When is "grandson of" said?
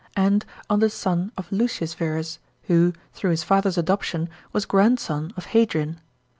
4.65-5.45